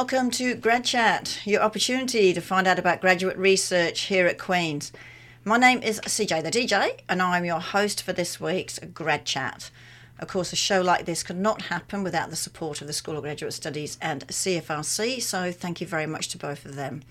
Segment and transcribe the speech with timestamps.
[0.00, 4.92] Welcome to Grad Chat, your opportunity to find out about graduate research here at Queen's.
[5.44, 9.70] My name is CJ the DJ and I'm your host for this week's Grad Chat.
[10.18, 13.18] Of course, a show like this could not happen without the support of the School
[13.18, 17.02] of Graduate Studies and CFRC, so thank you very much to both of them.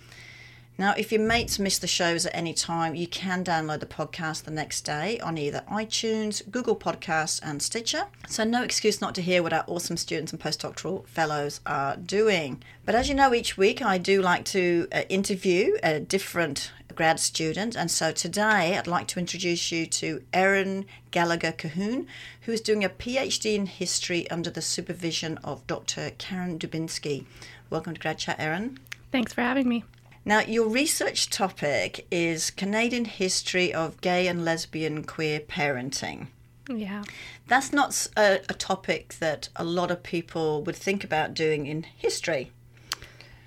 [0.79, 4.43] Now, if your mates miss the shows at any time, you can download the podcast
[4.43, 8.05] the next day on either iTunes, Google Podcasts, and Stitcher.
[8.29, 12.63] So, no excuse not to hear what our awesome students and postdoctoral fellows are doing.
[12.85, 17.19] But as you know, each week I do like to uh, interview a different grad
[17.19, 22.07] student, and so today I'd like to introduce you to Erin Gallagher Cahoon,
[22.43, 26.11] who is doing a PhD in history under the supervision of Dr.
[26.17, 27.25] Karen Dubinsky.
[27.69, 28.79] Welcome to Grad Chat, Erin.
[29.11, 29.83] Thanks for having me.
[30.25, 36.27] Now, your research topic is Canadian history of gay and lesbian queer parenting.
[36.67, 37.03] Yeah.
[37.47, 41.83] That's not a, a, topic that a lot of people would think about doing in
[41.83, 42.51] history.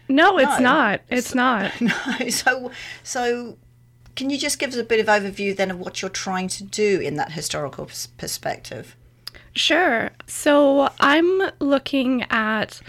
[0.08, 0.64] No, it's no.
[0.64, 1.00] not.
[1.08, 1.72] It's so, not.
[1.80, 2.28] No.
[2.28, 2.72] So,
[3.04, 3.58] so
[4.16, 6.64] can you just give us a bit of overview then of what you're trying to
[6.64, 8.96] do in that historical perspective?
[9.54, 10.10] Sure.
[10.26, 12.80] So I'm looking at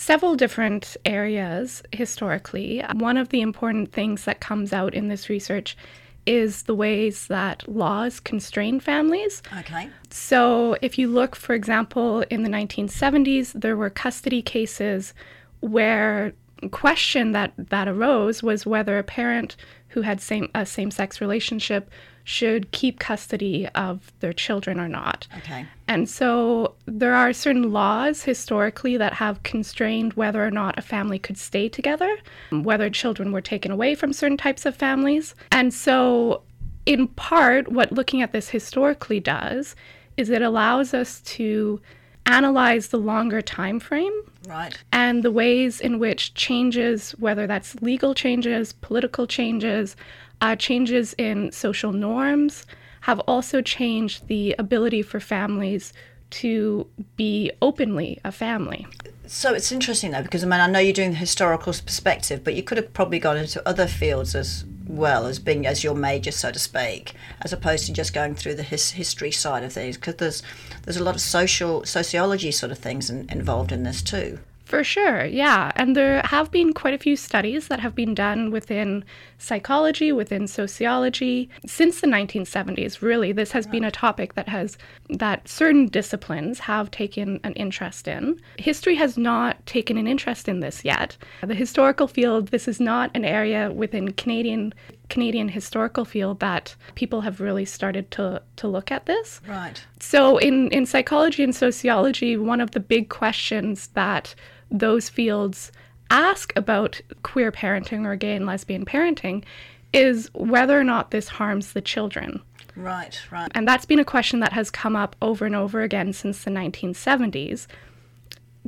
[0.00, 2.82] several different areas historically.
[2.94, 5.76] One of the important things that comes out in this research
[6.24, 9.42] is the ways that laws constrain families.
[9.58, 9.90] Okay.
[10.08, 15.12] So, if you look, for example, in the 1970s, there were custody cases
[15.60, 16.32] where
[16.70, 19.54] question that that arose was whether a parent
[19.88, 21.90] who had same a same-sex relationship
[22.24, 25.26] should keep custody of their children or not.
[25.38, 25.66] Okay.
[25.88, 31.18] And so there are certain laws historically that have constrained whether or not a family
[31.18, 32.18] could stay together,
[32.50, 35.34] whether children were taken away from certain types of families.
[35.50, 36.42] And so
[36.86, 39.76] in part what looking at this historically does
[40.16, 41.80] is it allows us to
[42.26, 44.12] analyze the longer time frame
[44.46, 49.96] right and the ways in which changes whether that's legal changes political changes
[50.40, 52.66] uh, changes in social norms
[53.02, 55.92] have also changed the ability for families
[56.30, 56.86] to
[57.16, 58.86] be openly a family.
[59.26, 62.54] So it's interesting though, because I mean, I know you're doing the historical perspective, but
[62.54, 66.32] you could have probably gone into other fields as well as being as your major,
[66.32, 69.96] so to speak, as opposed to just going through the his, history side of things,
[69.96, 70.42] because there's
[70.82, 74.40] there's a lot of social sociology sort of things in, involved in this too.
[74.64, 75.72] For sure, yeah.
[75.74, 79.04] And there have been quite a few studies that have been done within
[79.40, 83.02] psychology, within sociology since the 1970s.
[83.02, 84.76] Really, this has been a topic that has
[85.08, 88.40] that certain disciplines have taken an interest in.
[88.58, 91.16] History has not taken an interest in this yet.
[91.42, 94.74] The historical field, this is not an area within Canadian
[95.08, 99.40] Canadian historical field that people have really started to to look at this.
[99.48, 99.82] Right.
[99.98, 104.34] So in in psychology and sociology, one of the big questions that
[104.70, 105.72] those fields
[106.10, 109.44] ask about queer parenting or gay and lesbian parenting
[109.92, 112.40] is whether or not this harms the children.
[112.76, 113.50] Right, right.
[113.54, 116.50] And that's been a question that has come up over and over again since the
[116.50, 117.66] 1970s.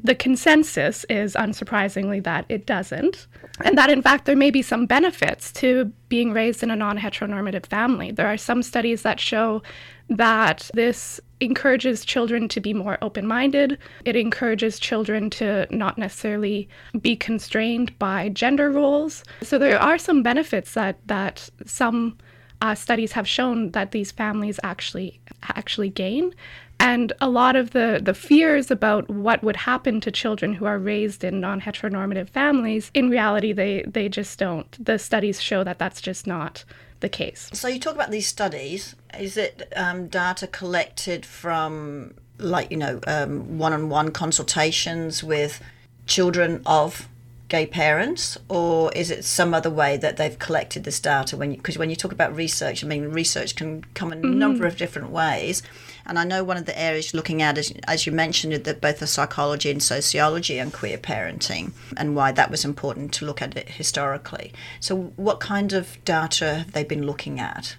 [0.02, 3.26] The consensus is, unsurprisingly, that it doesn't,
[3.60, 6.98] and that in fact there may be some benefits to being raised in a non
[6.98, 8.10] heteronormative family.
[8.10, 9.62] There are some studies that show
[10.08, 13.78] that this encourages children to be more open minded.
[14.04, 16.68] It encourages children to not necessarily
[17.00, 19.24] be constrained by gender roles.
[19.42, 22.16] So there are some benefits that, that some
[22.60, 26.32] uh, studies have shown that these families actually actually gain.
[26.78, 30.78] And a lot of the, the fears about what would happen to children who are
[30.78, 34.84] raised in non heteronormative families, in reality, they, they just don't.
[34.84, 36.64] The studies show that that's just not
[37.02, 37.50] the case.
[37.52, 38.96] So you talk about these studies.
[39.18, 45.62] Is it um, data collected from, like, you know, one on one consultations with
[46.06, 47.08] children of
[47.48, 51.36] gay parents, or is it some other way that they've collected this data?
[51.36, 54.38] When because when you talk about research, I mean, research can come in a mm-hmm.
[54.38, 55.62] number of different ways.
[56.06, 58.98] And I know one of the areas looking at, is, as you mentioned, that both
[58.98, 63.56] the psychology and sociology and queer parenting, and why that was important to look at
[63.56, 64.52] it historically.
[64.80, 67.76] So, what kind of data have they been looking at?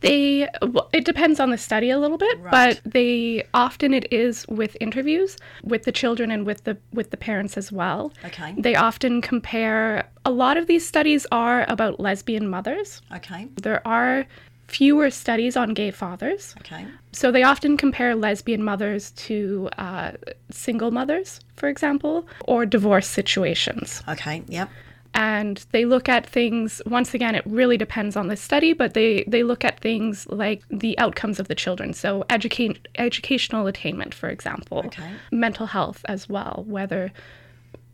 [0.00, 0.46] They
[0.92, 2.50] it depends on the study a little bit, right.
[2.84, 7.16] but they often it is with interviews with the children and with the with the
[7.16, 8.12] parents as well.
[8.24, 8.54] Okay.
[8.58, 13.00] They often compare a lot of these studies are about lesbian mothers.
[13.14, 13.48] Okay.
[13.62, 14.26] There are
[14.66, 16.54] fewer studies on gay fathers.
[16.60, 16.86] Okay.
[17.12, 20.12] So they often compare lesbian mothers to uh,
[20.50, 24.02] single mothers, for example, or divorce situations.
[24.08, 24.68] Okay, yep.
[25.14, 29.24] and they look at things once again it really depends on the study but they
[29.26, 34.28] they look at things like the outcomes of the children so educate educational attainment for
[34.28, 35.10] example Okay.
[35.30, 37.12] mental health as well whether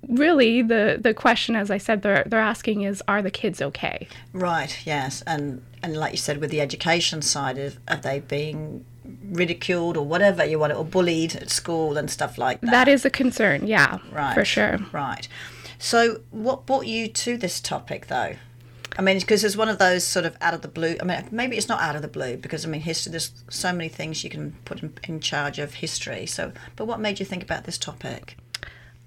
[0.08, 4.08] really the the question as i said they're they're asking is are the kids okay
[4.32, 5.22] Right, yes.
[5.26, 8.84] And and like you said, with the education side, of, are they being
[9.24, 12.70] ridiculed or whatever you want it, or bullied at school and stuff like that?
[12.70, 14.34] that is a concern yeah right.
[14.34, 15.26] for sure Right.
[15.82, 18.36] So, what brought you to this topic, though?
[18.96, 20.94] I mean, because it's one of those sort of out of the blue.
[21.00, 23.10] I mean, maybe it's not out of the blue because I mean, history.
[23.10, 26.24] There's so many things you can put in, in charge of history.
[26.26, 28.36] So, but what made you think about this topic?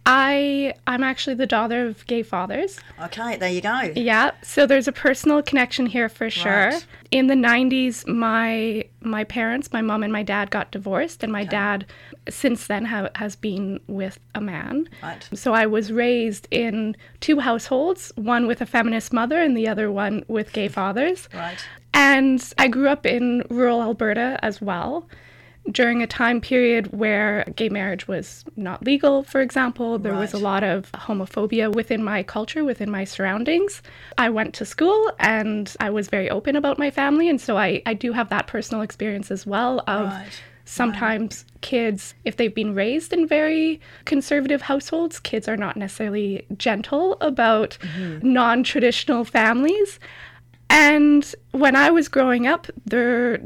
[0.05, 3.91] I i'm actually the daughter of gay fathers Okay, there you go.
[3.95, 6.69] Yeah, so there's a personal connection here for sure.
[6.69, 6.85] Right.
[7.11, 11.43] In the 90s, my my parents, my mom and my dad got divorced and my
[11.43, 11.85] dad
[12.29, 14.87] since then ha- has been with a man.
[15.03, 15.27] Right.
[15.33, 19.91] So I was raised in two households, one with a feminist mother and the other
[19.91, 21.27] one with gay fathers.
[21.33, 21.59] Right.
[21.93, 25.07] And I grew up in rural Alberta as well.
[25.71, 30.37] During a time period where gay marriage was not legal, for example, there was a
[30.37, 33.81] lot of homophobia within my culture, within my surroundings.
[34.17, 37.81] I went to school and I was very open about my family, and so I,
[37.85, 40.41] I do have that personal experience as well of Right.
[40.65, 47.17] sometimes kids, if they've been raised in very conservative households, kids are not necessarily gentle
[47.21, 48.33] about mm-hmm.
[48.33, 49.99] non traditional families.
[50.69, 53.39] And when I was growing up, there,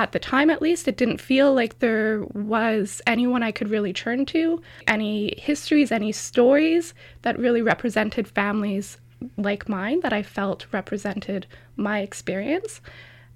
[0.00, 3.92] at the time at least, it didn't feel like there was anyone I could really
[3.92, 8.98] turn to, any histories, any stories that really represented families
[9.36, 12.80] like mine that I felt represented my experience.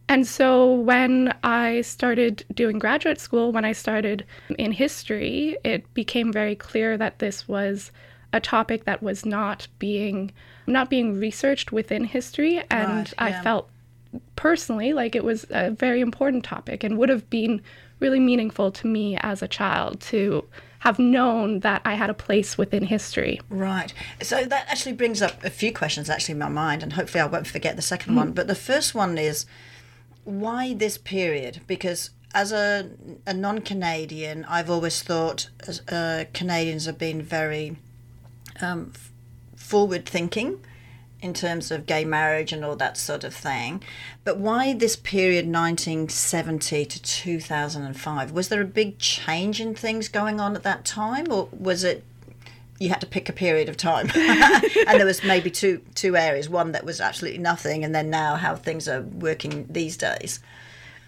[0.09, 4.25] And so when I started doing graduate school, when I started
[4.59, 7.91] in history, it became very clear that this was
[8.33, 10.33] a topic that was not being
[10.67, 13.69] not being researched within history and Right, I felt
[14.37, 17.63] personally like it was a very important topic and would have been
[18.01, 20.45] really meaningful to me as a child to
[20.81, 23.41] have known that I had a place within history.
[23.49, 23.95] Right.
[24.21, 27.27] So that actually brings up a few questions actually in my mind, and hopefully I
[27.27, 28.33] won't forget the 2nd one.
[28.33, 29.47] But the first one is
[30.25, 31.61] why this period?
[31.67, 32.91] Because as a,
[33.27, 37.79] a non Canadian, I've always thought as, uh, Canadians have been very
[38.61, 39.11] um, f-
[39.57, 40.61] forward thinking
[41.25, 43.83] in terms of gay marriage and all that sort of thing.
[44.25, 48.31] But why this period, 1970 to 2005?
[48.33, 52.05] Was there a big change in things going on at that time, or was it
[52.79, 56.49] you had to pick a period of time and there was maybe two two areas
[56.49, 60.41] one that was absolutely nothing and then now how things are working these days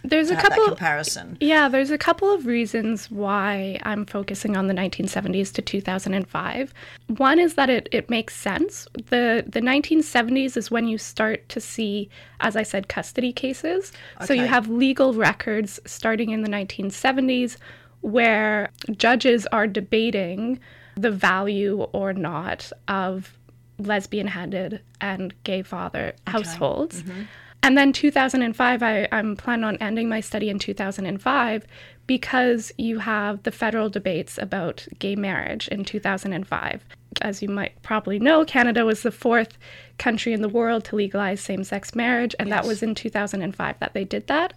[0.08, 4.74] There's a couple comparison Yeah, there's a couple of reasons why I'm focusing on the
[4.74, 6.74] 1970s to 2005.
[7.16, 8.86] One is that it, it makes sense.
[9.10, 12.08] The the 1970s is when you start to see,
[12.40, 13.92] as I said, custody cases.
[14.24, 17.56] So you have legal records starting in the 1970s
[18.00, 20.60] where judges are debating
[20.96, 23.36] the value or not of
[23.78, 27.02] lesbian handed and gay father households.
[27.02, 27.22] Mm-hmm.
[27.66, 31.66] And then 2005, I, I'm planning on ending my study in 2005
[32.06, 36.84] because you have the federal debates about gay marriage in 2005.
[37.22, 39.58] As you might probably know, Canada was the fourth
[39.98, 43.94] country in the world to legalize same sex marriage, and that was in 2005 that
[43.94, 44.52] they did that.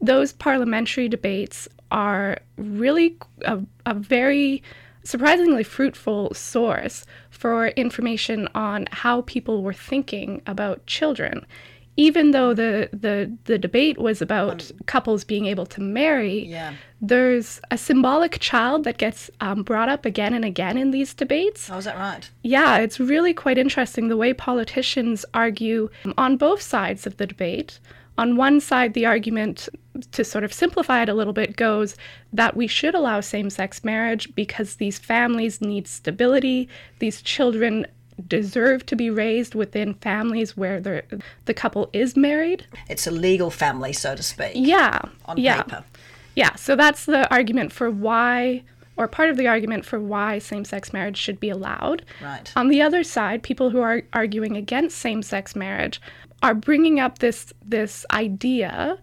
[0.00, 4.64] Those parliamentary debates are really a, a very
[5.04, 11.46] surprisingly fruitful source for information on how people were thinking about children.
[11.98, 17.60] Even though the, the, the debate was about couples being able to marry, yeah there's
[17.70, 21.70] a symbolic child that gets um, brought up again and again in these debates.
[21.70, 26.60] oh is that right Yeah, it's really quite interesting the way politicians argue on both
[26.60, 27.78] sides of the debate.
[28.16, 29.68] On one side, the argument,
[30.10, 31.94] to sort of simplify it a little bit, goes
[32.32, 36.68] that we should allow same sex marriage because these families need stability.
[36.98, 37.86] These children
[38.26, 41.02] deserve to be raised within families where the
[41.44, 42.66] the couple is married.
[42.88, 44.98] it's a legal family so to speak Yeah.
[45.26, 45.62] on yeah.
[45.62, 45.84] paper
[46.34, 48.62] Yeah, so that's the argument for why,
[48.96, 52.04] or part of the argument for why same sex marriage should be allowed.
[52.22, 56.00] right On the other side, people who are arguing against same-sex marriage
[56.42, 58.98] are bringing up this this idea.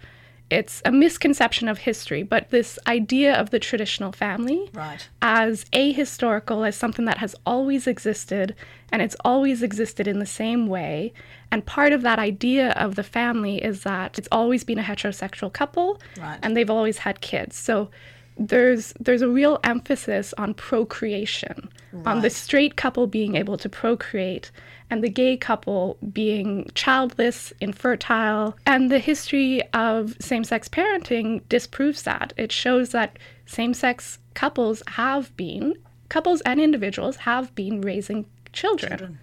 [0.55, 6.67] It's a misconception of history, but this idea of the traditional family right as ahistorical,
[6.67, 8.55] as something that has always existed,
[8.91, 11.13] and it's always existed in the same way.
[11.51, 15.51] And part of that idea of the family is that it's always been a heterosexual
[15.51, 16.39] couple, Right.
[16.41, 17.55] and they've always had kids.
[17.57, 17.89] So
[18.37, 21.69] there's there's a real emphasis on procreation,
[22.05, 24.51] on the straight couple being able to procreate
[24.89, 32.33] and the gay couple being childless, infertile, and the history of same-sex parenting disproves that.
[32.37, 35.75] It shows that same-sex couples have been
[36.09, 39.19] couples and individuals have been raising children.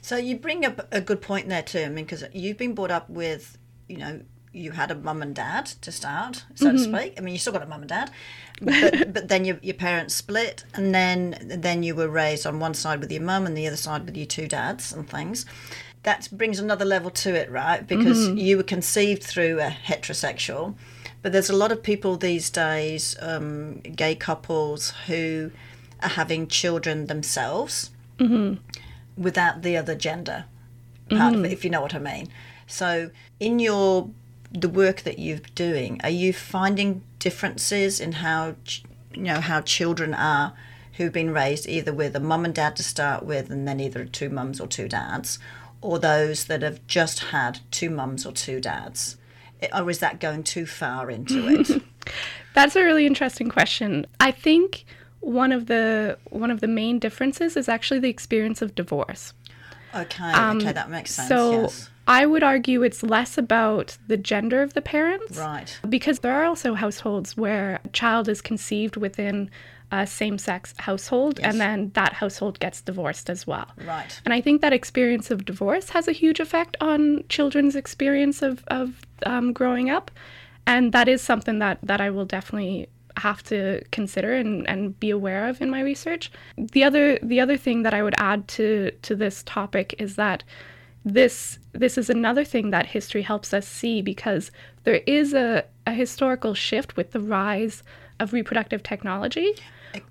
[0.00, 1.80] So you bring up a good point there too.
[1.80, 4.20] I mean, because you've been brought up with, you know,
[4.52, 6.94] you had a mum and dad to start, so to mm-hmm.
[6.94, 7.14] speak.
[7.18, 8.10] I mean, you still got a mum and dad,
[8.60, 12.74] but, but then your, your parents split, and then then you were raised on one
[12.74, 15.46] side with your mum and the other side with your two dads and things.
[16.02, 17.86] That brings another level to it, right?
[17.86, 18.38] Because mm-hmm.
[18.38, 20.74] you were conceived through a heterosexual,
[21.22, 25.50] but there's a lot of people these days, um, gay couples who
[26.00, 28.54] are having children themselves mm-hmm.
[29.20, 30.44] without the other gender
[31.10, 32.28] part of it, if you know what I mean.
[32.66, 34.10] So, in your
[34.50, 38.56] the work that you're doing, are you finding differences in how
[39.14, 40.54] you know how children are
[40.94, 44.04] who've been raised either with a mum and dad to start with, and then either
[44.04, 45.38] two mums or two dads,
[45.80, 49.16] or those that have just had two mums or two dads,
[49.74, 51.82] or is that going too far into it?
[52.54, 54.06] That's a really interesting question.
[54.20, 54.84] I think
[55.20, 59.34] one of the one of the main differences is actually the experience of divorce.
[59.96, 61.28] Okay, okay, that makes sense.
[61.28, 61.90] so yes.
[62.08, 65.38] I would argue it's less about the gender of the parents.
[65.38, 65.78] Right.
[65.88, 69.50] Because there are also households where a child is conceived within
[69.92, 71.48] a same sex household Yes.
[71.52, 73.66] and then that household gets divorced as well.
[73.84, 74.20] Right.
[74.24, 78.64] And I think that experience of divorce has a huge effect on children's experience of,
[78.66, 80.10] of um, growing up.
[80.66, 85.10] And that is something that, that I will definitely have to consider and, and be
[85.10, 86.30] aware of in my research.
[86.56, 90.44] The other the other thing that I would add to to this topic is that
[91.04, 94.50] this this is another thing that history helps us see because
[94.84, 97.82] there is a, a historical shift with the rise
[98.18, 99.54] of reproductive technology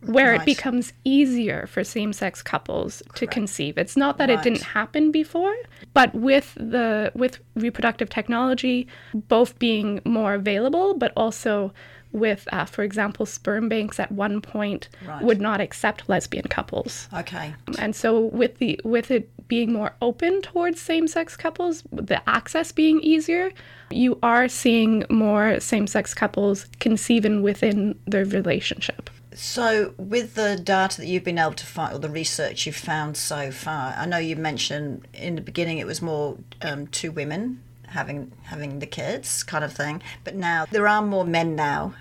[0.05, 0.41] where right.
[0.41, 3.77] it becomes easier for same-sex couples to conceive.
[3.77, 5.55] It's not that it didn't happen before,
[5.93, 11.73] but with the with reproductive technology both being more available, but also
[12.15, 15.21] with, uh, for example, sperm banks at one point Right.
[15.23, 17.53] would not accept lesbian couples, Okay.
[17.77, 22.99] and so with the with it being more open towards same-sex couples, the access being
[23.01, 23.51] easier,
[23.91, 29.09] you are seeing more same-sex couples conceiving within their relationship.
[29.35, 33.17] So, with the data that you've been able to find, or the research you've found
[33.17, 37.61] so far, I know you mentioned in the beginning it was more um, two women
[37.89, 40.01] having having the kids, kind of thing.
[40.23, 41.93] But now there are more men now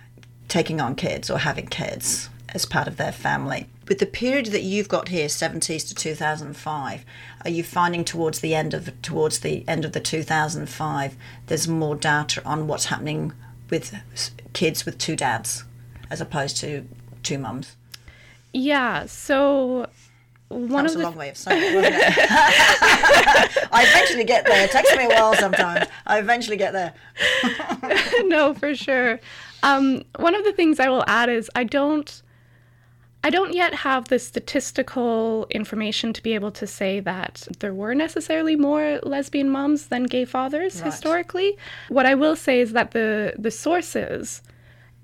[0.54, 3.66] taking on kids or having kids as part of their family.
[3.88, 7.04] With the period that you've got here, 70s to 2005,
[7.44, 11.16] are you finding towards the end of towards the end of the 2005,
[11.48, 13.32] there's more data on what's happening
[13.68, 13.96] with
[14.52, 15.64] kids with two dads,
[16.08, 16.86] as opposed to
[17.24, 17.74] two mums?
[18.52, 19.88] Yeah, so
[20.48, 22.04] one That of was a the long way of saying it, wasn't it?
[23.72, 24.64] I eventually get there.
[24.64, 25.88] It takes me a while sometimes.
[26.06, 26.94] I eventually get there.
[28.26, 29.18] no, for sure.
[29.64, 32.22] Um, one of the things I will add is I don't,
[33.26, 37.94] I don't yet have the statistical information to be able to say that there were
[37.94, 40.84] necessarily more lesbian moms than gay fathers Right.
[40.92, 41.56] historically.
[41.88, 44.42] What I will say is that the the sources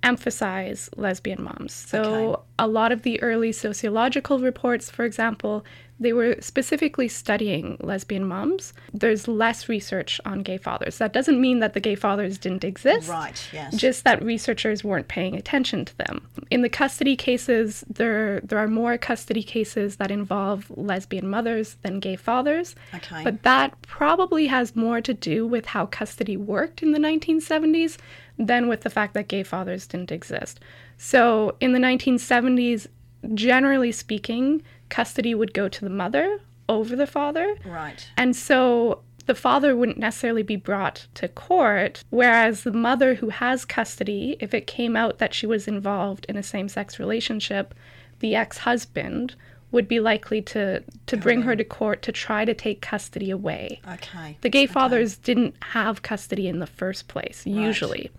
[0.03, 1.73] emphasize lesbian moms.
[1.73, 2.43] So Okay.
[2.59, 5.65] a lot of the early sociological reports, for example,
[6.03, 8.73] they were specifically studying lesbian moms.
[8.95, 10.97] There's less research on gay fathers.
[10.97, 13.07] That doesn't mean that the gay fathers didn't exist.
[13.07, 13.77] Right, yes.
[13.77, 16.27] Just that researchers weren't paying attention to them.
[16.51, 22.01] In the custody cases, there there are more custody cases that involve lesbian mothers than
[22.01, 22.75] gay fathers.
[22.95, 23.23] Okay.
[23.23, 27.99] But that probably has more to do with how custody worked in the 1970s
[28.47, 30.61] than with the fact that gay fathers didn't exist.
[30.97, 32.87] So in the 1970s,
[33.35, 37.57] generally speaking, custody would go to the mother over the father.
[37.65, 38.09] Right.
[38.17, 43.65] And so the father wouldn't necessarily be brought to court, whereas the mother who has
[43.65, 47.75] custody, if it came out that she was involved in a same sex relationship,
[48.21, 49.35] the ex husband
[49.73, 53.81] would be likely to, to bring her to court to try to take custody away.
[53.93, 54.37] Okay.
[54.41, 58.11] The gay fathers didn't have custody in the first place, usually.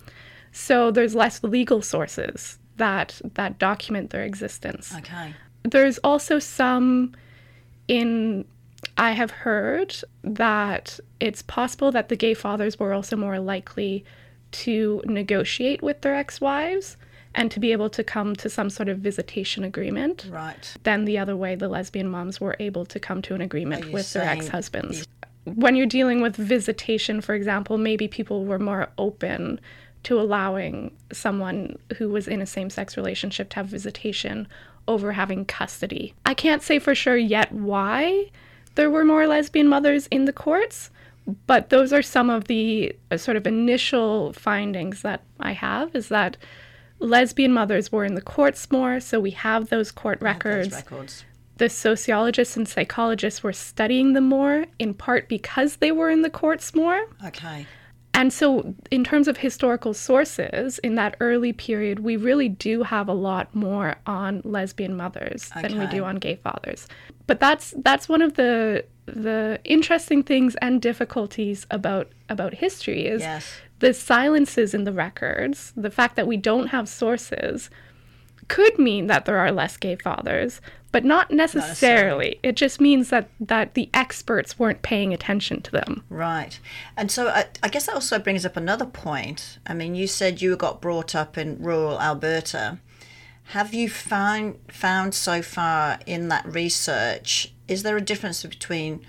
[0.52, 5.34] So there's less legal sources that that document their existence Okay.
[5.64, 7.14] there's also some
[7.88, 8.46] in
[8.98, 14.04] I have heard that it's possible that the gay fathers were also more likely
[14.52, 16.98] to negotiate with their ex-wives
[17.34, 20.74] and to be able to come to some sort of visitation agreement Right.
[20.84, 24.12] than the other way the lesbian moms were able to come to an agreement with
[24.14, 25.08] their ex-husbands.
[25.46, 29.60] When you're dealing with visitation, for example, maybe people were more open
[30.04, 34.48] to allowing someone who was in a same sex relationship to have visitation
[34.88, 36.14] over having custody.
[36.26, 38.30] I can't say for sure yet why
[38.76, 40.90] there were more lesbian mothers in the courts,
[41.46, 46.10] but those are some of the uh, sort of initial findings that I have is
[46.10, 46.36] that
[47.02, 50.70] lesbian mothers were in the courts more, so we have those court records.
[50.70, 51.26] Those records.
[51.58, 56.30] The sociologists and psychologists were studying them more, in part because they were in the
[56.30, 57.06] courts more.
[57.26, 57.68] Okay.
[58.22, 63.08] And so, in terms of historical sources, in that early period, we really do have
[63.08, 66.88] a lot more on lesbian mothers than we do on gay fathers.
[67.26, 73.22] But that's that's one of the the interesting things and difficulties about about history is
[73.22, 73.58] Yes.
[73.80, 77.72] the silences in the records, the fact that we don't have sources,
[78.50, 80.62] could mean that there are less gay fathers,
[80.92, 82.40] but not necessarily.
[82.44, 86.04] It just means that that the experts weren't paying attention to them.
[86.10, 86.60] Right.
[86.98, 89.60] And so I, I guess that also brings up another point.
[89.66, 92.80] I mean, you said you got brought up in rural Alberta.
[93.46, 99.02] Have you found found so far in that research is there a difference between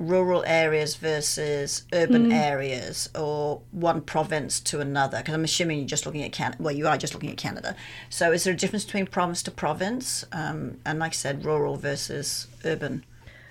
[0.00, 5.18] rural areas versus urban areas or one province to another?
[5.18, 7.76] Because i'm assuming you're just looking at canada well you are just looking at canada.
[8.08, 11.76] So is there a difference between province to province um, and like i said rural
[11.76, 13.04] versus urban?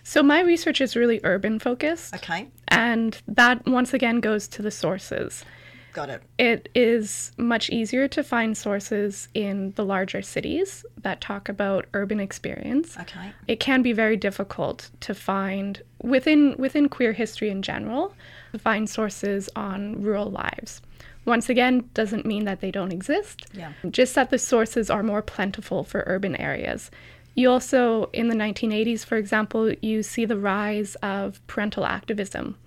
[0.04, 2.48] So my research is really urban focused, okay.
[2.68, 5.46] And that once again goes to the sources.
[5.94, 11.50] Got it It is much easier to find sources in the larger cities that talk
[11.50, 12.98] about urban experience.
[12.98, 18.14] okay It can be very difficult to find within within queer history in general
[18.52, 20.82] to find sources on rural lives.
[21.26, 23.46] Once again, doesn't mean that they don't exist.
[23.54, 23.74] Yeah.
[23.90, 26.90] Just that the sources are more plentiful for urban areas.
[27.36, 32.58] You also, in the 1980s, for example, you see the rise of parental activism,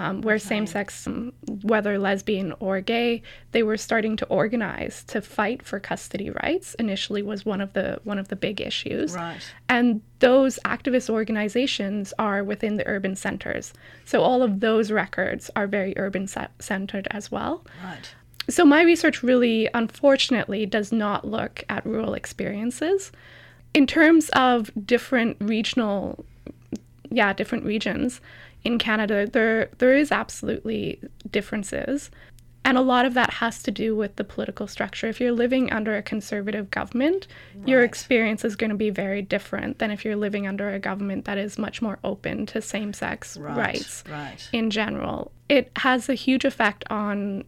[0.00, 1.32] um, where same sex, um,
[1.62, 6.74] whether lesbian or gay, they were starting to organize to fight for custody rights.
[6.74, 9.14] Initially, was one of the one of the big issues.
[9.14, 9.42] Right.
[9.68, 13.74] And those activist organizations are within the urban centers.
[14.06, 17.62] So all of those records are very urban ce- centered as well.
[17.84, 18.14] Right.
[18.48, 23.12] So my research really, unfortunately, does not look at rural experiences.
[23.74, 26.24] In terms of different regional,
[27.10, 28.22] yeah, different regions
[28.64, 32.10] in Canada, there there is absolutely differences.
[32.62, 35.06] And a lot of that has to do with the political structure.
[35.06, 37.26] If you're living under a conservative government,
[37.64, 41.24] your experience is going to be very different than if you're living under a government
[41.24, 43.56] that is much more open to same sex Right.
[43.56, 44.46] rights Right.
[44.52, 45.32] in general.
[45.48, 47.44] It has a huge effect on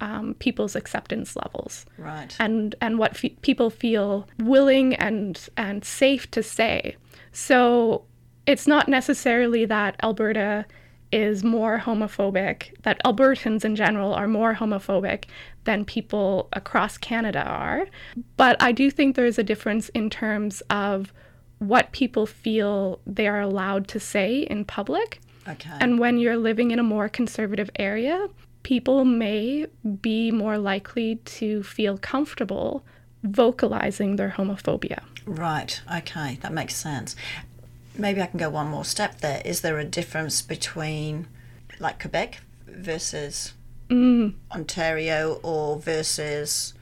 [0.00, 2.34] um, people's acceptance levels Right.
[2.40, 6.96] and and what fe- people feel willing and and safe to say.
[7.32, 8.04] So
[8.46, 10.66] it's not necessarily that Alberta
[11.12, 15.24] is more homophobic, that Albertans in general are more homophobic
[15.62, 17.86] than people across Canada are.
[18.36, 21.12] But I do think there is a difference in terms of
[21.58, 25.20] what people feel they are allowed to say in public.
[25.48, 25.70] Okay.
[25.80, 28.28] And when you're living in a more conservative area,
[28.64, 29.66] people may
[30.00, 32.84] be more likely to feel comfortable
[33.22, 35.00] vocalizing their homophobia.
[35.26, 35.80] Right.
[35.96, 36.38] Okay.
[36.42, 37.14] That makes sense.
[37.96, 39.40] Maybe I can go one more step there.
[39.44, 41.28] Is there a difference between
[41.78, 43.52] like Quebec versus
[44.50, 46.74] Ontario or versus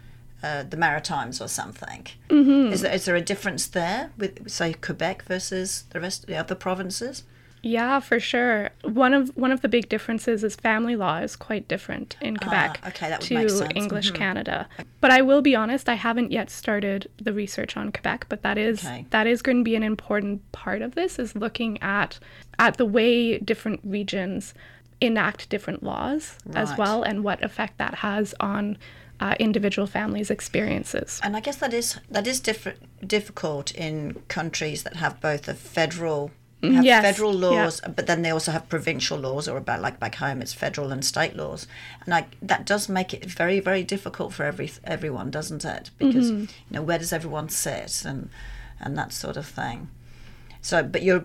[0.43, 2.07] uh, the Maritimes or something?
[2.29, 2.73] Mm-hmm.
[2.73, 6.37] Is, there, is there a difference there with, say, Quebec versus the rest of the
[6.37, 7.25] other provinces?
[7.63, 8.71] Yeah, for sure.
[8.83, 12.81] One of one of the big differences is family law is quite different in Quebec
[12.83, 13.73] Ah, okay, that to sense.
[13.77, 14.69] English Canada.
[15.01, 18.59] But I will be honest, I haven't yet started the research on Quebec, but that
[18.59, 19.07] is Okay.
[19.11, 22.19] that is going to be an important part of this is looking at
[22.59, 24.55] at the way different regions
[25.01, 28.79] enact different laws as well and what effect that has on
[29.21, 31.21] uh, individual families' experiences.
[31.23, 35.55] And I guess that is that is different, difficult in countries that have both a
[35.55, 37.65] federal have yes, federal yeah.
[37.65, 40.93] laws, but then they also have provincial laws, or about like back home, it's federal
[40.93, 41.67] and state laws,
[42.01, 45.91] and like that does make it very very difficult for every everyone, doesn't it?
[45.99, 46.41] Because Mm-hmm.
[46.41, 48.31] you know where does everyone sit and
[48.81, 49.89] and that sort of thing.
[50.61, 51.25] So, but you're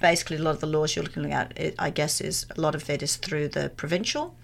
[0.00, 2.74] basically a lot of the laws you're looking at, it, I guess, is a lot
[2.74, 4.34] of it is through the provincial,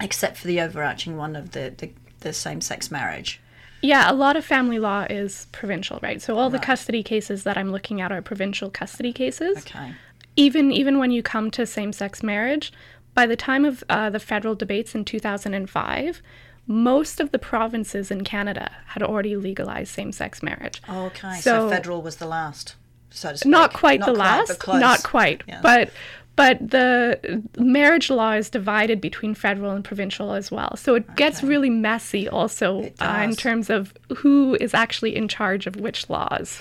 [0.00, 3.40] except for the overarching one of the the, the same sex marriage.
[3.82, 6.22] Yeah, a lot of family law is provincial, right?
[6.22, 9.58] So all the custody cases that I'm looking at are provincial custody cases.
[9.58, 9.92] Okay.
[10.36, 12.72] Even even when you come to same-sex marriage,
[13.12, 16.22] by the time of uh, the federal debates in 2005,
[16.66, 20.80] most of the provinces in Canada had already legalized same-sex marriage.
[20.88, 22.76] Okay, so, So- federal was the last,
[23.10, 23.50] so to speak.
[23.50, 25.60] Not quite the but last, not quite, Yeah.
[25.60, 25.90] but
[26.34, 30.76] but the marriage law is divided between federal and provincial as well.
[30.76, 35.66] So it gets really messy also uh, in terms of who is actually in charge
[35.66, 36.60] of which laws.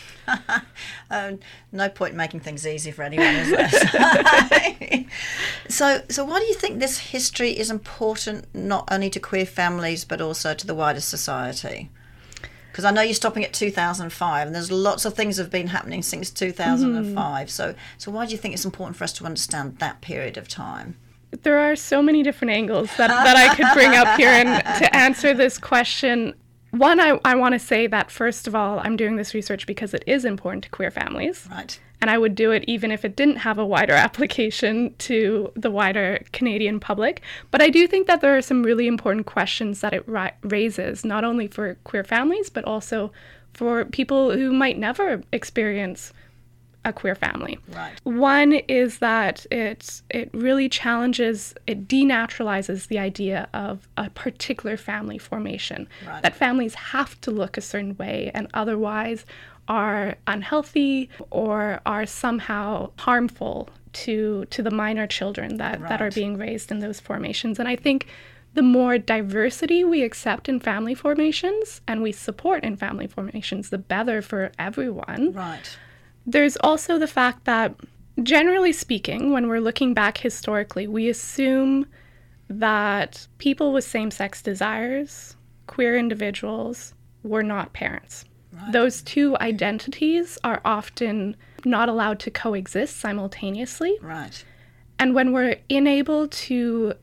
[1.09, 1.33] Uh,
[1.71, 5.05] no point in making things easy for anyone, is there?
[5.69, 10.03] so, so why do you think this history is important not only to queer families
[10.03, 11.89] but also to the wider society?
[12.71, 16.01] Because I know you're stopping at 2005, and there's lots of things have been happening
[16.01, 17.15] since 2005.
[17.15, 17.47] Mm-hmm.
[17.49, 20.47] So, so why do you think it's important for us to understand that period of
[20.47, 20.95] time?
[21.43, 24.95] There are so many different angles that, that I could bring up here and to
[24.95, 26.33] answer this question.
[26.71, 29.93] One, I, I want to say that first of all, I'm doing this research because
[29.93, 31.47] it is important to queer families.
[31.51, 31.79] Right.
[31.99, 35.69] and I would do it even if it didn't have a wider application to the
[35.69, 37.21] wider Canadian public.
[37.51, 41.05] But I do think that there are some really important questions that it ri- raises,
[41.05, 43.11] not only for queer families, but also
[43.53, 46.13] for people who might never experience
[46.83, 47.59] a queer family.
[47.73, 47.93] Right.
[48.03, 55.17] One is that it it really challenges, it denaturalizes the idea of a particular family
[55.17, 55.87] formation.
[56.07, 56.23] Right.
[56.23, 59.25] That families have to look a certain way and otherwise
[59.67, 66.37] are unhealthy or are somehow harmful to to the minor children that, that are being
[66.37, 67.59] raised in those formations.
[67.59, 68.07] And I think
[68.53, 73.77] the more diversity we accept in family formations and we support in family formations, the
[73.77, 75.31] better for everyone.
[75.31, 75.77] Right.
[76.25, 77.75] There's also the fact that,
[78.21, 81.85] generally speaking, when we're looking back historically, we assume
[82.47, 85.35] that people with same sex desires,
[85.67, 88.25] queer individuals, were not parents.
[88.71, 93.97] Those two identities are often not allowed to coexist simultaneously.
[94.01, 94.43] Right.
[94.99, 96.93] And when we're unable to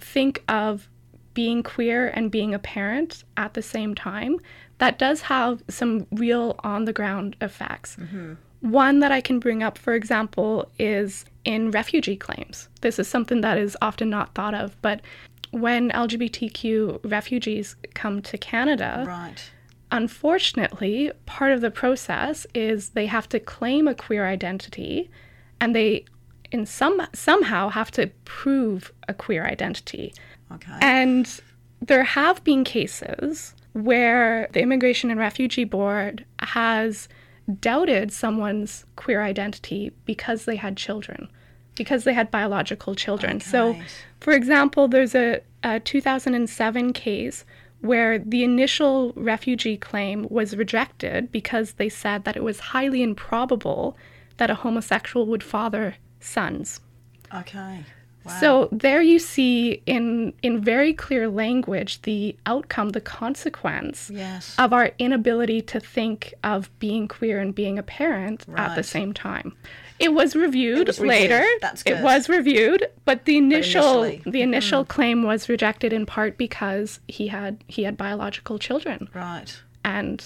[0.00, 0.88] think of
[1.34, 4.38] being queer and being a parent at the same time,
[4.78, 7.96] that does have some real on the ground effects.
[7.96, 8.34] Mm-hmm.
[8.64, 12.70] One that I can bring up, for example, is in refugee claims.
[12.80, 15.02] This is something that is often not thought of, but
[15.50, 19.50] when LGBTQ refugees come to Canada, Right.
[19.92, 25.10] unfortunately, part of the process is they have to claim a queer identity
[25.60, 26.06] and they
[26.50, 30.14] in some somehow have to prove a queer identity.
[30.52, 30.72] Okay.
[30.80, 31.40] And
[31.82, 37.08] there have been cases where the Immigration and Refugee Board has
[37.60, 41.28] doubted someone's queer identity because they had children,
[41.76, 43.36] because they had biological children.
[43.36, 43.76] Oh so,
[44.20, 47.44] for example, there's a, a 2007 case
[47.80, 53.96] where the initial refugee claim was rejected because they said that it was highly improbable
[54.38, 56.80] that a homosexual would father sons.
[57.34, 57.84] okay.
[58.24, 58.40] Wow.
[58.40, 64.54] So there you see in in very clear language the outcome, the consequence yes.
[64.58, 69.12] of our inability to think of being queer and being a parent at the same
[69.12, 69.54] time.
[69.98, 71.30] It was reviewed was reviewed.
[71.30, 71.46] later.
[71.60, 74.30] That's It was reviewed, but the initial mm-hmm.
[74.30, 79.62] the initial claim was rejected in part because he had he had biological children right.
[79.84, 80.24] and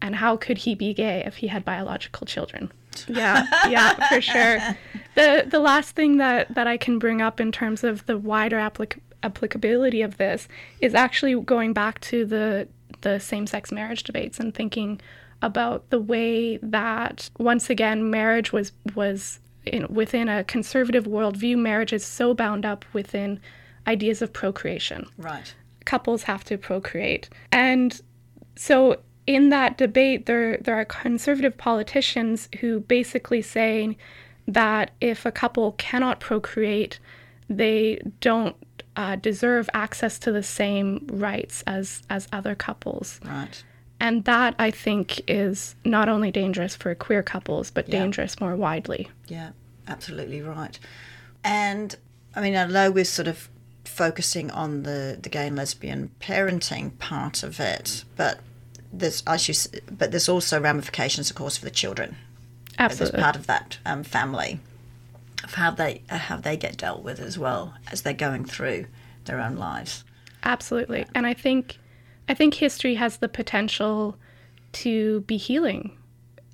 [0.00, 2.70] and how could he be gay if he had biological children
[3.08, 4.58] yeah yeah for sure
[5.18, 8.56] the the last thing that that i can bring up in terms of the wider
[8.56, 10.48] applic- applicability of this
[10.80, 12.68] is actually going back to the
[13.02, 15.00] the same-sex marriage debates and thinking
[15.42, 21.92] about the way that once again marriage was was in, within a conservative worldview marriage
[21.92, 23.38] is so bound up within
[23.86, 25.54] ideas of procreation Right.
[25.84, 27.28] couples have to procreate.
[27.52, 28.00] And
[28.56, 33.96] so in that debate there there are conservative politicians who basically saying
[34.48, 36.98] that if a couple cannot procreate,
[37.48, 38.56] they don't
[38.96, 43.20] uh, deserve access to the same rights as as other couples.
[43.24, 43.62] Right.
[44.00, 48.00] And that I think is not only dangerous for queer couples, but Yeah.
[48.00, 49.08] dangerous more widely.
[49.28, 49.50] Yeah,
[49.86, 50.78] absolutely right.
[51.44, 51.94] And
[52.34, 53.48] I mean, I know we're sort of
[53.84, 58.40] focusing on the, the gay and lesbian parenting part of it, but
[58.92, 62.16] there's as you, but there's also ramifications, of course, for the children
[62.78, 64.60] as part of that um, family,
[65.44, 68.86] of how they uh, how they get dealt with as well as they're going through
[69.24, 70.04] their own lives.
[70.44, 71.04] Absolutely.
[71.14, 71.78] And I think
[72.28, 74.16] I think history has the potential
[74.72, 75.96] to be healing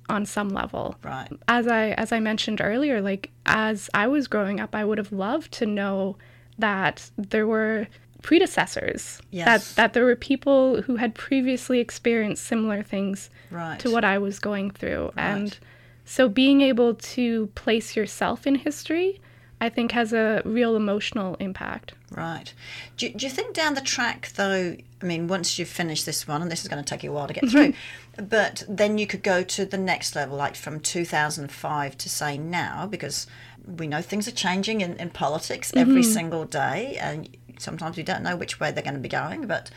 [0.09, 0.95] on some level.
[1.03, 1.29] Right.
[1.47, 5.11] As I as I mentioned earlier, like as I was growing up, I would have
[5.11, 6.17] loved to know
[6.57, 7.87] that there were
[8.21, 9.21] predecessors.
[9.31, 9.45] Yes.
[9.45, 13.79] That that there were people who had previously experienced similar things Right.
[13.79, 15.11] to what I was going through.
[15.17, 15.57] And
[16.05, 19.19] so being able to place yourself in history,
[19.59, 21.93] I think has a real emotional impact.
[22.11, 22.53] Right.
[22.97, 26.41] Do, do you think down the track, though, I mean, once you've finished this one,
[26.41, 27.73] and this is going to take you a while to get through,
[28.29, 32.85] but then you could go to the next level, like from 2005 to say now,
[32.85, 33.27] because
[33.65, 36.11] we know things are changing in, in politics every mm-hmm.
[36.11, 39.47] single day, and sometimes we don't know which way they're going to be going.
[39.47, 39.71] But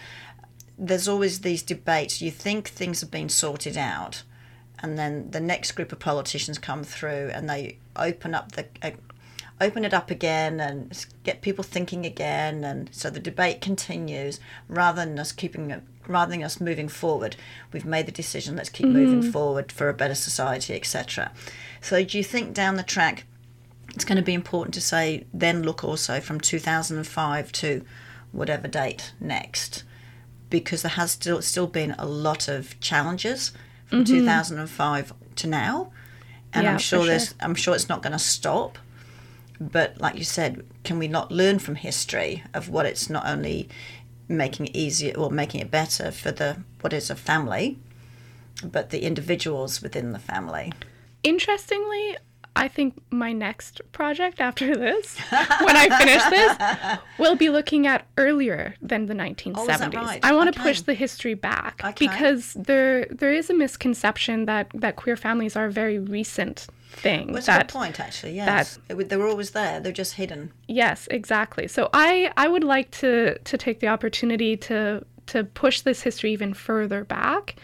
[0.77, 2.21] there's always these debates.
[2.21, 4.23] You think things have been sorted out,
[4.81, 8.91] and then the next group of politicians come through and they open up the uh,
[9.61, 15.05] open it up again and get people thinking again, and so the debate continues rather
[15.05, 15.83] than us keeping.
[16.07, 17.37] Rather than us moving forward,
[17.71, 18.57] we've made the decision.
[18.57, 21.33] Let's keep moving forward for a better society, etc.
[21.83, 23.25] So, do you think down the track
[23.95, 27.85] it's going to be important to say then look also from 2005 to
[28.33, 29.85] whatever date next
[30.51, 33.53] because there has still still been a lot of challenges
[33.89, 34.19] from mm-hmm.
[34.19, 35.93] 2005 to now.
[36.53, 37.37] And Yeah, I'm sure there's sure.
[37.41, 38.79] I'm sure it's not going to stop.
[39.61, 43.69] But like you said can we not learn from history of what it's not only
[44.29, 47.79] making it easier or making it better for the what is a family
[48.63, 50.73] but the individuals within the family?
[51.23, 52.17] Interestingly,
[52.59, 55.17] I think my next project after this,
[55.67, 59.95] when I finish this, will be looking at earlier than the 1970s.
[59.95, 60.21] right?
[60.23, 60.69] I want to Okay.
[60.71, 62.07] push the history back Okay.
[62.09, 67.27] because there there is a misconception that that queer families are a very recent thing.
[67.27, 68.35] Well, that's that a good point, actually.
[68.35, 69.79] Yes, they, were, they were always there.
[69.81, 70.53] They're just hidden.
[70.67, 71.69] Yes, exactly.
[71.69, 76.33] So I I would like to to take the opportunity to to push this history
[76.33, 77.57] even further back.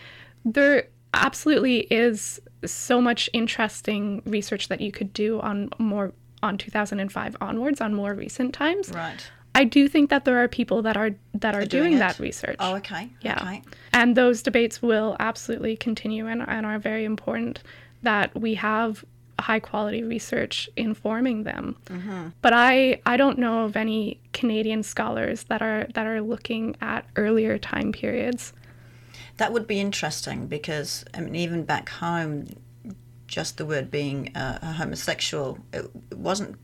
[0.45, 2.41] There absolutely is
[2.73, 8.15] so much interesting research that you could do on more on 2005 onwards on more
[8.15, 8.91] recent times.
[8.91, 9.31] Right.
[9.55, 12.57] I do think that there are people that are that are doing doing, that research.
[12.59, 13.09] Oh, okay.
[13.21, 13.39] Yeah.
[13.41, 13.63] Okay.
[13.93, 17.63] And those debates will absolutely continue and, and are very important
[18.03, 19.05] that we have
[19.39, 21.77] high quality research informing them.
[21.87, 22.29] Mm-hmm.
[22.43, 27.07] But I, I don't know of any Canadian scholars that are that are looking at
[27.17, 28.53] earlier time periods.
[29.39, 32.49] That would be interesting because, I mean, even back home,
[33.27, 36.57] just the word being uh, a homosexual, it, it wasn't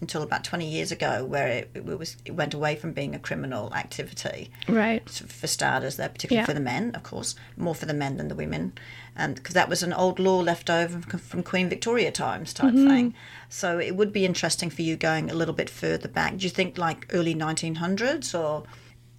[0.00, 3.18] until about 20 years ago where it, it was it went away from being a
[3.18, 4.50] criminal activity.
[4.68, 5.08] Right.
[5.08, 6.46] For starters, there, particularly Yeah.
[6.46, 8.72] for the men, of course, more for the men than the women,
[9.16, 12.72] and because that was an old law left over from, from Queen Victoria times type
[12.74, 12.88] Mm-hmm.
[12.88, 13.14] thing.
[13.48, 16.36] So it would be interesting for you going a little bit further back.
[16.38, 18.64] Do you think like early 1900s or?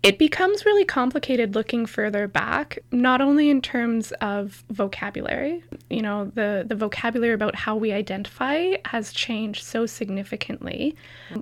[0.05, 6.31] It becomes really complicated looking further back, not only in terms of vocabulary, you know,
[6.35, 10.95] the, the vocabulary about how we identify has changed so significantly,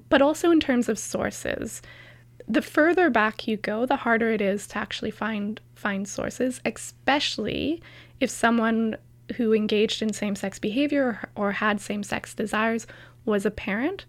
[0.07, 1.81] but also in terms of sources.
[2.47, 7.83] The further back you go, the harder it is to actually find find sources, especially
[8.21, 8.95] if someone
[9.35, 12.87] who engaged in same-sex behavior or had same-sex desires
[13.25, 14.05] was a parent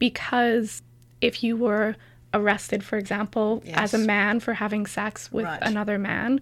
[0.00, 0.82] because
[1.20, 1.94] if you were
[2.34, 5.58] arrested, for example, as a man for having sex with Right.
[5.62, 6.40] another man,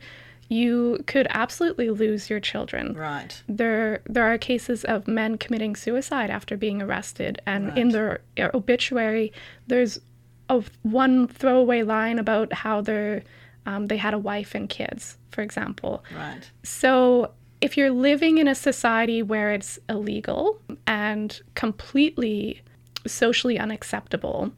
[0.49, 2.95] you could absolutely lose your children.
[2.95, 3.41] Right.
[3.49, 9.33] There, there are cases of men committing suicide after being arrested, and in their obituary,
[9.69, 10.01] there's
[10.49, 13.23] a one throwaway line about how they're,
[13.67, 16.03] um, they had a wife and kids, for example.
[16.17, 16.51] Right.
[16.65, 22.63] So, if you're living in a society where it's illegal and completely
[23.07, 24.51] socially unacceptable,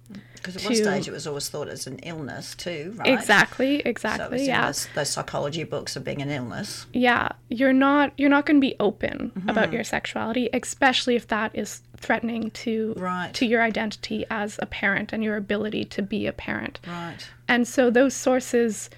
[0.42, 3.09] Because at one stage it was always thought as an illness too, right?
[3.09, 6.87] exactly, So exactly, was yeah, those, those psychology books of being an illness.
[6.92, 9.48] yeah, you're not you're not going to be open Mm-hmm.
[9.48, 13.33] about your sexuality, especially if that is threatening to Right.
[13.35, 16.81] to your identity as a parent and your ability to be a parent.
[16.87, 17.18] Right.
[17.48, 18.90] And so those sources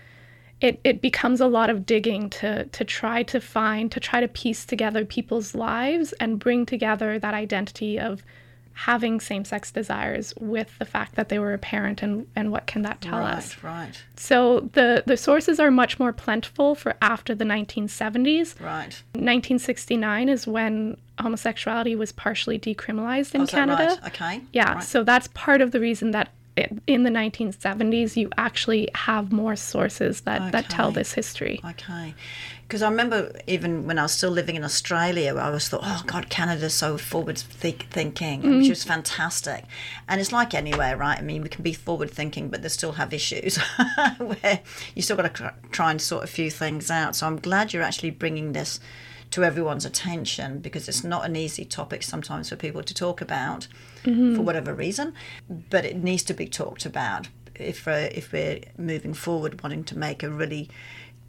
[0.61, 4.29] it, it becomes a lot of digging to to try to find to try to
[4.29, 8.23] piece together people's lives and bring together that identity of
[8.75, 12.83] having same-sex desires with the fact that they were a parent and and what can
[12.83, 13.35] that tell right.
[13.37, 14.03] us Right.
[14.17, 19.03] so the the sources are much more plentiful for after the 1970s Right.
[19.13, 24.07] 1969 is when homosexuality was partially decriminalized in Oh, Canada right?
[24.13, 24.41] Okay.
[24.53, 24.83] yeah, Right.
[24.83, 26.29] so that's part of the reason that
[26.87, 31.61] in the 1970s you actually have more sources that, that tell this history.
[31.65, 32.15] Okay.
[32.63, 36.03] Because I remember even when I was still living in Australia, I always thought, oh
[36.07, 38.59] God, Canada's so forward think- thinking, Mm.
[38.61, 39.65] which was fantastic.
[40.09, 41.19] And it's like anywhere, right?
[41.19, 43.57] I mean, we can be forward thinking, but they still have issues
[44.19, 44.61] where
[44.95, 47.17] you still got to try and sort a few things out.
[47.17, 48.81] So I'm glad you're actually bringing this
[49.35, 53.67] to everyone's attention because it's not an easy topic sometimes for people to talk about
[54.05, 55.13] for whatever reason,
[55.71, 59.99] but it needs to be talked about if uh, if we're moving forward, wanting to
[59.99, 60.69] make a really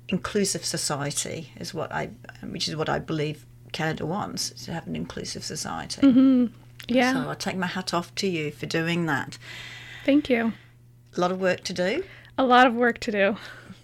[0.10, 2.10] inclusive society is what I,
[2.44, 6.02] which is what I believe Canada wants is to have an inclusive society.
[6.88, 9.38] Yeah, So I take my hat off to you for doing that.
[10.06, 10.54] thank you.
[11.18, 12.04] A lot of work to do,
[12.38, 13.38] A lot of work to do.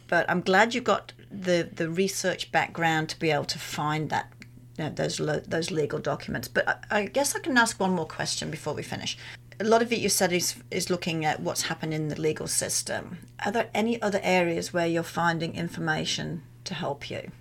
[0.08, 4.32] but I'm glad you got the the research background to be able to find that
[4.78, 6.48] you know, those lo- those legal documents.
[6.48, 9.17] But I, I guess I can ask one more question before we finish.
[9.60, 12.48] A lot of it you said is is looking at what's happened in the legal
[12.48, 13.20] system.
[13.46, 17.32] Are there any other areas where you're finding information to help you?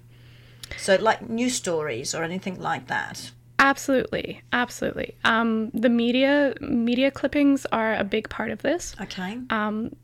[0.77, 3.33] So, like news stories or anything like that.
[3.59, 5.15] Absolutely, absolutely.
[5.25, 8.97] Um, the media media clippings are a big part of this.
[9.01, 9.39] Okay.
[9.51, 9.95] Um,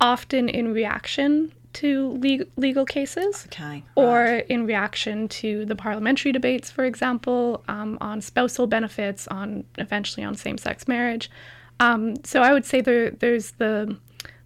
[0.00, 3.82] often in reaction to le- legal cases, Okay.
[3.94, 10.24] or in reaction to the parliamentary debates, for example, um, on spousal benefits, on eventually
[10.24, 11.30] on same-sex marriage.
[11.80, 13.96] Um, so I would say there there's the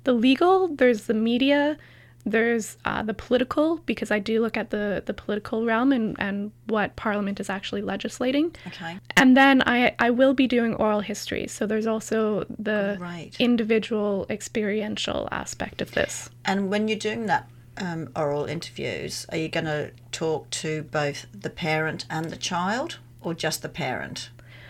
[0.04, 1.76] the legal, there's the media,
[2.24, 6.52] there's uh, the political because I do look at the the political realm and and
[6.66, 8.54] what Parliament is actually legislating.
[8.66, 8.98] Okay.
[9.16, 11.46] And then I, I will be doing oral history.
[11.46, 13.34] So there's also the Right.
[13.38, 16.28] individual experiential aspect of this.
[16.44, 21.26] And when you're doing that um, oral interviews, are you going to talk to both
[21.32, 24.28] the parent and the child, or just the parent?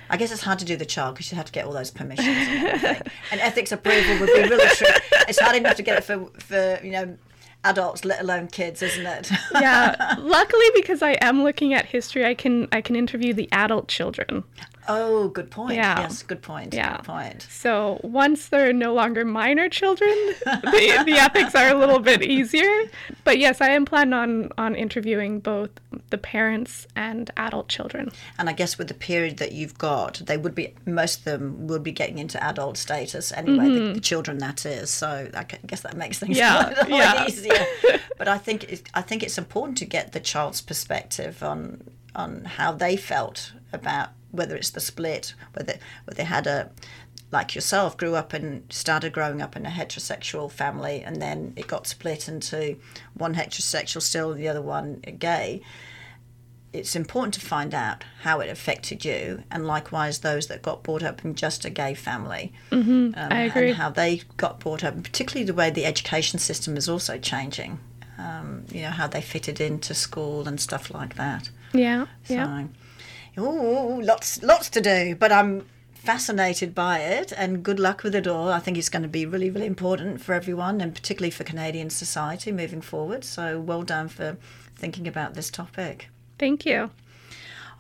[0.09, 1.91] I guess it's hard to do the child because you have to get all those
[1.91, 5.01] permissions and and ethics approval would be really tricky.
[5.29, 7.17] It's hard enough to get it for, for you know
[7.65, 9.31] adults, let alone kids, isn't it?
[9.55, 10.17] Yeah.
[10.19, 14.45] luckily because I am looking at history, I can I can interview the adult children.
[14.89, 15.75] Oh, good point.
[15.75, 16.01] Yeah.
[16.01, 16.75] Yes, good point.
[16.75, 16.97] Yeah.
[16.97, 17.47] Good point.
[17.51, 20.11] So once they're no longer minor children,
[20.45, 22.91] the, the ethics are a little bit easier.
[23.25, 25.71] But yes, I am planning on on interviewing both
[26.11, 28.11] the parents and adult children.
[28.39, 31.67] And I guess with the period that you've got, they would be most of them
[31.67, 33.65] would be getting into adult status anyway.
[33.65, 33.93] The, mm-hmm.
[33.95, 34.91] the children, that is.
[34.91, 37.27] So I guess that makes things Yeah, a little yeah.
[37.27, 37.67] easier.
[38.19, 41.83] but I think it, I think it's important to get the child's perspective on
[42.15, 46.71] on how they felt about whether it's the split, whether whether they had a
[47.33, 51.69] like yourself grew up and started growing up in a heterosexual family and then it
[51.69, 52.77] got split into
[53.15, 55.63] one heterosexual still the other one gay
[56.73, 61.03] it's important to find out how it affected you, and likewise those that got brought
[61.03, 62.53] up in just a gay family.
[62.71, 63.71] Mm-hmm, um, I agree.
[63.71, 67.19] And how they got brought up, and particularly the way the education system is also
[67.19, 67.81] changing.
[68.19, 71.51] Um, you know how they fitted into school and stuff like that.
[71.73, 72.07] Yeah.
[72.29, 72.67] Yeah.
[73.39, 78.27] Ooh, lots, lots to do, but I'm fascinated by it, and good luck with it
[78.27, 78.49] all.
[78.51, 81.91] I think it's going to be really, really important for everyone, and particularly for Canadian
[81.91, 83.25] society moving forward.
[83.25, 84.37] So, well done for
[84.77, 86.09] thinking about this topic.
[86.39, 86.91] Thank you.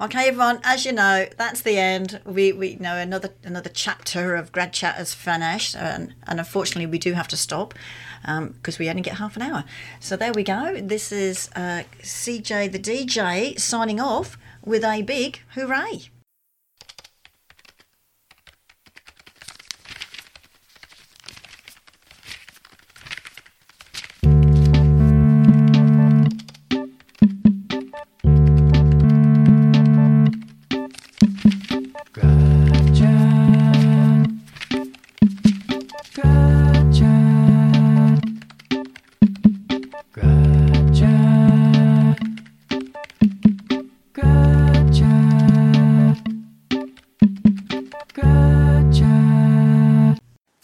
[0.00, 0.60] Okay, everyone.
[0.64, 2.22] As you know, that's the end.
[2.24, 6.98] We we know another another chapter of grad chat has finished, and, and unfortunately, we
[6.98, 7.74] do have to stop
[8.22, 9.64] because we only get half an hour.
[9.98, 10.80] So there we go.
[10.80, 16.10] This is uh, CJ the DJ signing off with a big hooray.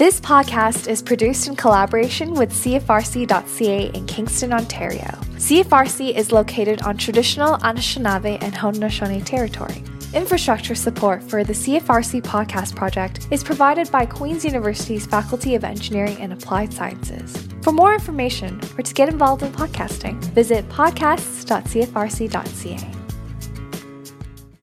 [0.07, 5.11] This podcast is produced in collaboration with CFRC.ca in Kingston, Ontario.
[5.35, 9.83] CFRC is located on traditional Anishinaabe and Haudenosaunee territory.
[10.14, 16.19] Infrastructure support for the CFRC podcast project is provided by Queen's University's Faculty of Engineering
[16.21, 17.37] and Applied Sciences.
[17.62, 22.96] For more information or to get involved in podcasting, visit podcasts.cfrc.ca.